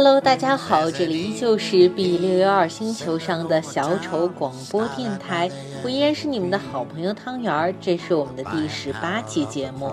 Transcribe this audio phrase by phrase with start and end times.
[0.00, 5.50] Hello，大家好，这里依旧是 B 六幺二星球上的小丑广播电台，
[5.82, 9.92] 我依然是你们的好朋友汤圆儿，这是我们的第十八期节目。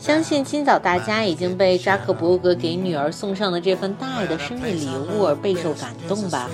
[0.00, 6.50] 相信今早大家已经被扎克伯格给女儿送上的这份大爱的生日礼物而备受感动吧。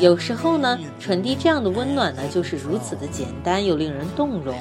[0.00, 4.54] 有时候呢，传递这样的温暖呢，就是如此的简单又令人动容。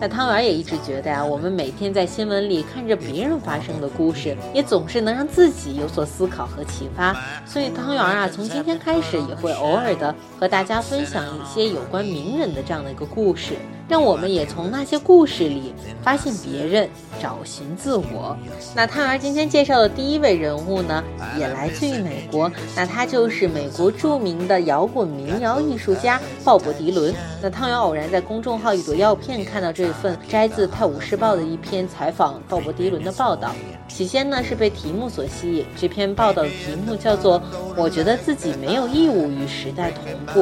[0.00, 7.14] 那汤圆也一直觉得呀，我们每天在新闻里看着别人发生的故事，也总是能让自己有所思考和启发。
[7.44, 13.54] 所以汤圆啊，从今天开始也会偶尔的和大家分享一些有关名人的这样的一个故事。
[13.88, 16.88] 让我们也从那些故事里发现别人，
[17.20, 18.36] 找寻自我。
[18.76, 21.02] 那汤圆今天介绍的第一位人物呢，
[21.38, 22.52] 也来自于美国。
[22.76, 27.14] 那他就是美国著名的摇滚民谣艺术家鲍勃迪伦。
[27.40, 33.52] 那汤圆偶然在公众号一朵药片看到这份摘自《泰晤士报》的一篇采访鲍勃迪伦的报道，
[33.88, 35.64] 起先呢是被题目所吸引。
[35.76, 37.40] 这篇报道的题目叫做
[37.74, 40.40] 《我觉得自己没有义务与时代同步》。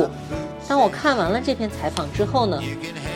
[0.69, 2.61] 当我看完了这篇采访之后呢，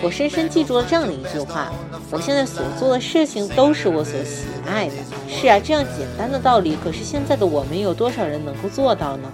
[0.02, 1.72] 我深深记住了这样的一句话：
[2.10, 4.94] 我现在所做的事情都是我所喜爱的。
[5.28, 9.28] 是啊，这样简单的道理，可是现在的我们有多少人能够做到呢？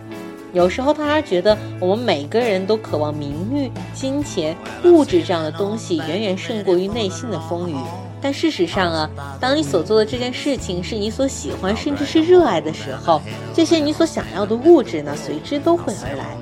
[0.52, 7.76] 有时候，他还觉得我们每个人都渴望名誉、金钱、物质这样的东西，远远胜过于内心的风雨。
[8.22, 13.20] 但事实上啊，当你所做的这件事情是你所喜欢，甚至是热爱的时候，
[13.52, 16.34] 这些你所想要的物质呢，随之都会而来。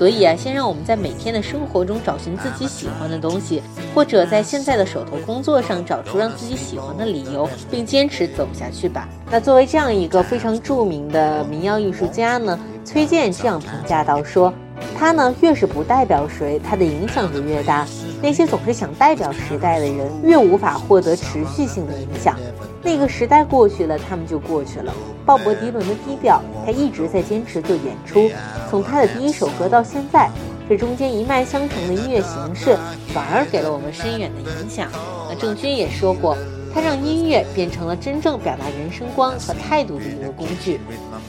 [0.00, 3.62] 所以啊，先让我们在每天的生活中找寻自己喜欢的东西，
[3.94, 9.06] 或者在现在的手头工作上找出让自己喜欢的理由，并坚持走下去吧。
[9.30, 14.50] 那作为这样一个非常著名的民谣艺术家呢，崔健这样评价到说，
[14.98, 17.86] 他呢越是不代表谁，他的影响就越大。
[18.22, 22.38] 那些总是想代表时代的人，越无法获得持续性的影响。
[22.82, 24.92] 那个时代过去了，他们就过去了。
[25.26, 28.30] 鲍勃迪伦的低调，他一直在坚持做演出。
[28.70, 30.30] 从他的第一首歌到现在，
[30.68, 32.76] 这中间一脉相承的音乐形式，
[33.12, 34.88] 反而给了我们深远的影响。
[35.28, 36.36] 那郑钧也说过，
[36.72, 40.80] 他让音乐变成了真正表达人生观和态度的一个工具。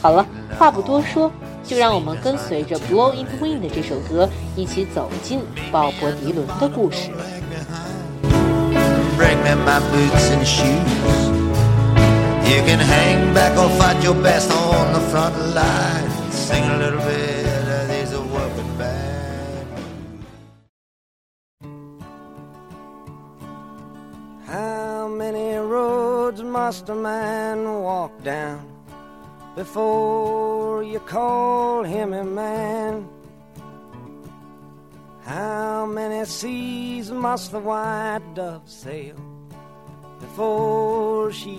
[0.02, 0.26] 好了，
[0.58, 1.30] 话不多说，
[1.66, 7.10] 就让我们跟随着《Blow in the Wind》这首歌，一起走进鲍勃迪伦的故事。
[12.52, 16.32] You can hang back or fight your best on the front line.
[16.32, 17.46] Sing a little bit
[17.78, 19.68] of these working band.
[24.48, 28.60] How many roads must a man walk down
[29.56, 33.08] before you call him a man?
[35.24, 39.16] How many seas must the white dove sail?
[40.22, 41.51] before she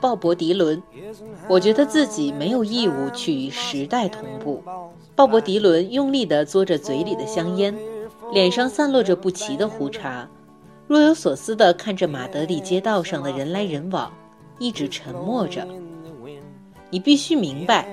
[0.00, 0.80] 鲍勃·迪伦，
[1.48, 4.62] 我觉得自己没有义务去与时代同步。
[5.16, 7.76] 鲍勃·迪伦用力地嘬着嘴里的香烟，
[8.32, 10.28] 脸上散落着不齐的胡茬，
[10.86, 14.12] 若有所思地看着马德里街道上的人来人往，
[14.60, 15.66] 一直沉默着。
[16.90, 17.88] 你必须明白，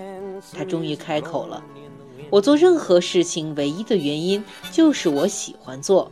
[0.54, 1.64] 他终于开口了。
[2.30, 6.12] 我做任何事情唯一的原因就是我喜欢做。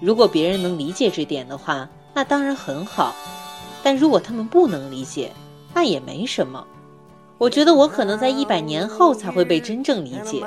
[0.00, 3.14] 如果别人能理解这点的话，那当然很好；
[3.82, 5.32] 但如果他们不能理解，
[5.74, 6.66] 那也没什么。
[7.38, 10.44] 我觉得我可能在一百年后才会被真正理解。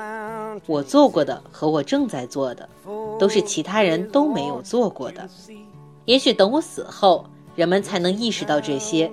[0.67, 2.69] 我做过的和我正在做的，
[3.17, 5.27] 都是其他人都没有做过的。
[6.05, 7.25] 也许等我死后，
[7.55, 9.09] 人们才能意识到这些。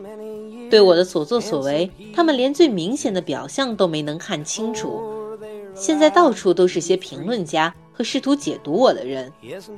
[0.69, 5.01] 对我的所作所为，他们连最明显的表象都没能看清楚。
[5.75, 7.75] 现在到处都是些评论家。
[7.93, 9.33] 和试图解读我的人，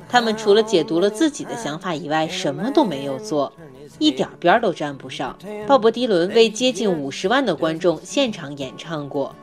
[0.09, 3.53] 他们除了解读了自己的想法以外，什么都没有做，
[3.99, 5.37] 一点边都沾不上。
[5.67, 9.35] 鲍勃迪伦为接近五十万的观众现场演唱过，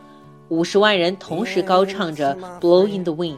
[0.47, 3.33] 五十万人同时高唱着《Blow in the Wind》，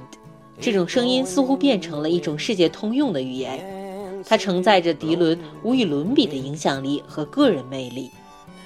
[0.60, 4.24] 这种声音似乎变成了一种世界通用的语言。
[4.24, 8.12] 它承载着迪伦无与伦比的影响力和个人魅力。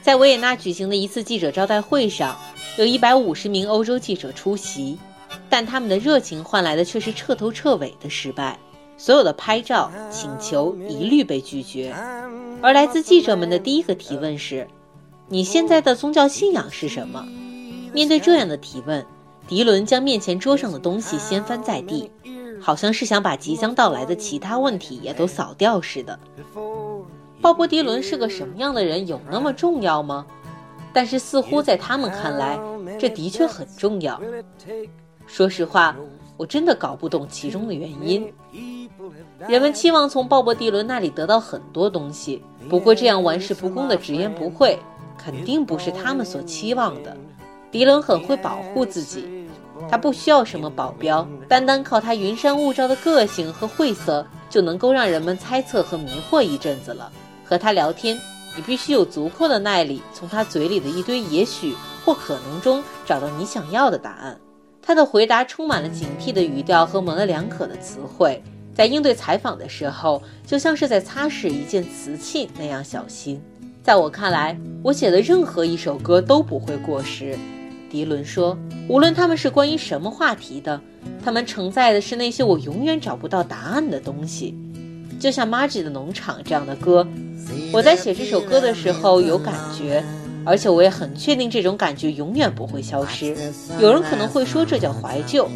[0.02, 2.36] 在维也纳举行的一次记者招待会上，
[2.78, 5.00] 有一百五十名欧洲记者出席。
[5.50, 8.60] 但他们的热情换来的却是彻头彻尾的失败，
[8.98, 11.96] 所有的拍照请求一律被拒绝。
[12.62, 14.68] 而来自记者们的第一个提问是
[15.30, 17.26] ：“你现在的宗教信仰是什么？”
[17.94, 19.06] 面对这样的提问，
[19.48, 22.12] 迪伦将面前桌上的东西掀翻在地，
[22.60, 26.20] 好像是想把即将到来的其他问题也都扫掉似的。
[27.42, 29.06] 鲍勃·迪伦是个什么样的人？
[29.08, 30.26] 有那么重要吗？
[30.92, 32.58] 但是似乎在他们看来，
[32.98, 34.20] 这的确很重要。
[35.28, 35.96] 说实话，
[36.38, 38.32] 我真的搞不懂其中的原因。
[39.48, 44.78] 人们期望从鲍勃迪伦那里得到很多东西，不过这样玩世不恭的直言不讳，
[45.18, 47.16] 肯定不是他们所期望的。
[47.72, 49.48] 迪伦很会保护自己，
[49.90, 57.12] 他不需要什么保镖，单单靠他云山雾罩的个性和晦涩，就能够让人们猜测和迷惑一阵子了。
[57.44, 58.20] 和他聊天，
[58.56, 61.76] 你必须有足够的耐力，从他嘴里的一堆也许
[62.06, 64.40] 或可能中找到你想要的答案。
[64.86, 68.40] 他的回答充满了警惕的语调和模棱两可的词汇，
[68.76, 73.42] 在应对采访的时候，就像是在擦拭一件瓷器那样小心。
[73.82, 77.36] 在我看来，我写的任何一首歌都不会过时。
[77.90, 78.56] 迪伦说
[78.88, 80.80] ：“无论他们是关于什么话题的，
[81.24, 84.56] 他们承载的是那些我永远找不到答案的东西。
[85.20, 87.08] 就像《Margie 的农场》这样的歌，
[87.72, 90.04] 我在写这首歌的时候有感觉，
[90.46, 93.36] 而且我也很确定这种感觉永远不会消失。
[93.80, 95.50] 有人可能会说这叫怀旧，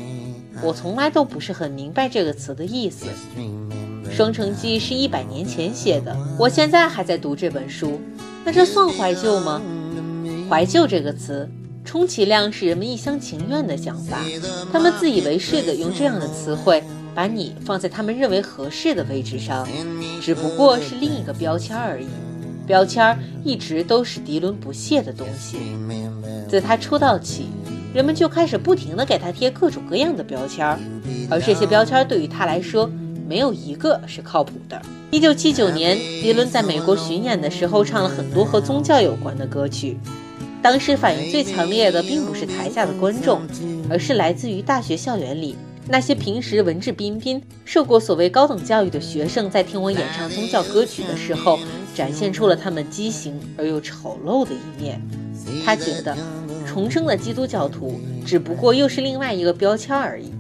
[0.61, 3.05] 我从来都不是很明白这个词的意思。
[4.11, 8.01] 《双城记》是一百年前写的，我现在还在读这本书，
[8.43, 9.61] 那这算怀旧吗？
[10.49, 11.49] 怀旧这个词。”
[11.85, 14.19] 充其量是人们一厢情愿的想法，
[14.71, 16.83] 他们自以为是的用这样的词汇
[17.15, 19.67] 把你放在他们认为合适的位置上，
[20.21, 22.05] 只不过是另一个标签而已。
[22.69, 25.57] 标签一直都是迪伦不屑的东西。
[26.47, 27.47] 自他出道起，
[27.95, 30.77] 人们就开始不停地给他贴各种各样的标签，
[31.31, 32.87] 而这些标签对于他来说，
[33.27, 34.79] 没有一个是靠谱的。
[35.09, 39.97] 一九七九年，迪伦在美国巡演的时候，唱了很多和宗教有关的歌曲。
[40.61, 43.41] 当时反应最强烈的，并不是台下的观众，
[43.89, 45.55] 而是来自于大学校园里
[45.91, 51.57] 那些平时文质彬彬、受过所谓高等教育的学生，在听我演唱宗教歌曲的时候，
[51.95, 55.01] 展现出了他们畸形而又丑陋的一面。
[55.65, 56.15] 他觉得，
[56.67, 60.31] 重生的基督教徒只不过又是另外一个标签而已。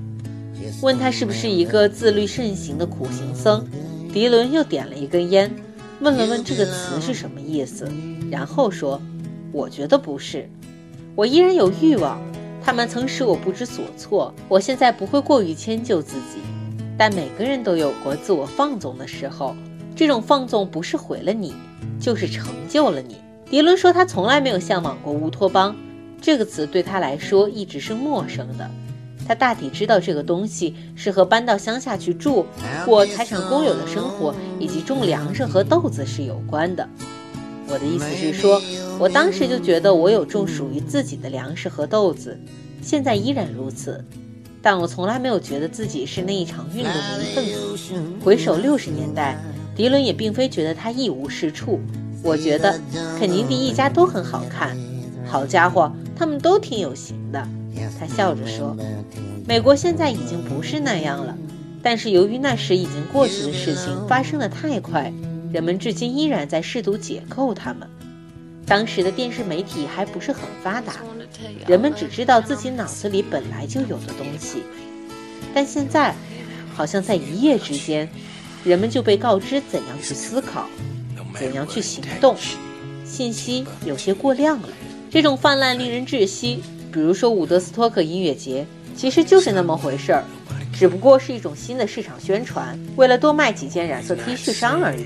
[0.83, 3.65] 问他是不是一个自律慎行的苦行僧，
[4.13, 5.51] 迪伦又点了一根烟，
[5.99, 7.91] 问了问这个词是什么意思，
[8.29, 9.01] 然后说。
[9.51, 10.47] 我觉得不是，
[11.15, 12.21] 我依然有欲望，
[12.63, 14.33] 他们曾使我不知所措。
[14.47, 16.39] 我现在不会过于迁就自己，
[16.97, 19.55] 但每个人都有过自我放纵的时候。
[19.95, 21.53] 这种放纵不是毁了你，
[21.99, 23.17] 就是成就了你。
[23.49, 25.75] 迪伦说他从来没有向往过乌托邦，
[26.21, 28.69] 这个词对他来说一直是陌生的。
[29.27, 32.45] 他大体知道这个东西是和搬到乡下去住，
[32.85, 36.87] 过财产公有的生活，以及种粮食和豆子是有关的。
[37.71, 38.61] 我的意思是说，
[38.97, 42.37] 我当时就觉得我有种属于自己的粮食和豆子，
[42.81, 44.03] 现在依然如此。
[44.61, 47.93] 但我从来没有觉得自己是那一场运动的一份子。
[48.21, 49.37] 回首六十年代，
[49.75, 51.79] 迪伦也并非觉得他一无是处。
[52.21, 52.77] 我觉得
[53.17, 54.77] 肯尼迪一家都很好看，
[55.25, 57.47] 好家伙，他们都挺有型的。
[57.97, 58.75] 他笑着说
[59.47, 61.37] ：“美国现在已经不是那样了，
[61.81, 65.13] 但是由于那时已经过去的事情发生的太快。”
[65.51, 67.87] 人们至今依然在试图解构它们。
[68.65, 70.97] 当时的电视媒体还不是很发达，
[71.67, 74.63] 人们只知道自己脑子里本来就有的东西。
[75.53, 76.13] 但现在，
[76.75, 78.07] 好像在一夜之间，
[78.63, 80.67] 人们就被告知怎样去思考，
[81.33, 82.35] 怎样去行动。
[83.03, 84.69] 信息有些过量了。
[85.09, 86.61] 这种泛滥令人窒息。
[86.91, 88.65] 比如说伍德斯托克音乐节，
[88.95, 90.23] 其实就是那么回事儿，
[90.73, 95.05] 只不过是一种新的市场宣传，为了多卖几件染色 T 恤衫而已。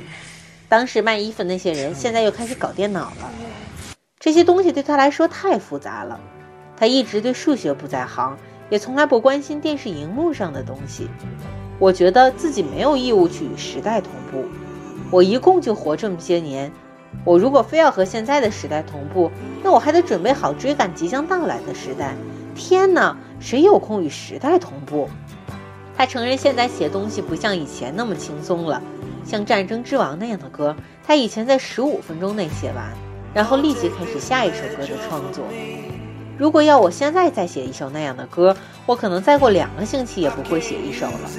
[0.74, 3.30] 当时卖衣服那些人，现在又开始搞电脑了。
[4.20, 6.20] 这些东西对他来说太复杂了。
[6.76, 8.36] 他一直对数学不在行，
[8.72, 11.08] 也从来不关心电视荧幕上的东西。
[11.78, 14.46] 我觉得自己没有义务去与时代同步。
[15.12, 16.72] 我一共就活这么些年，
[17.24, 19.30] 我如果非要和现在的时代同步，
[19.64, 22.16] 那我还得准备好追赶即将到来的时代。
[22.56, 25.08] 天哪，谁有空与时代同步？
[25.96, 28.82] 他承认现在写东西不像以前那么轻松了。
[29.26, 30.76] 像《战争之王》那样的歌，
[31.06, 32.92] 他以前在十五分钟内写完，
[33.34, 35.44] 然后立即开始下一首歌的创作。
[36.38, 41.30] 如果要我现在再写一首那样的歌，我可能再过两个星期也不会写一首了。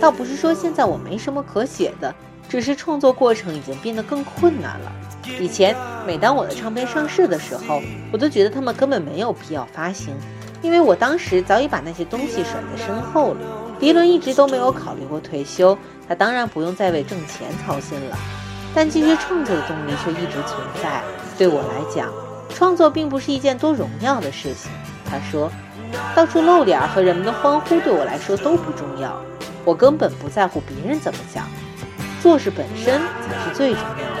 [0.00, 2.14] 倒不是说现在我没什么可写的，
[2.48, 4.92] 只是创作过程已经变得更困难了。
[5.38, 10.14] 以前每当我的唱片上市的时候，我都觉得他们根本没有必要发行，
[10.62, 13.40] 因为我当时早已把那些东西甩在身后了。
[13.78, 15.76] 迪伦一直都没有考虑过退休。
[16.10, 18.18] 他当然不用再为挣钱操心了，
[18.74, 21.00] 但继续创作的动力却一直存在。
[21.38, 22.08] 对我来讲，
[22.52, 24.72] 创作并不是一件多荣耀的事情。
[25.08, 25.48] 他说
[26.12, 29.16] ：“到处露脸和人们的欢呼对我来说都不重要，
[29.64, 31.46] 我根本不在乎别人怎么想，
[32.20, 34.20] 做事本身才是最重要的。”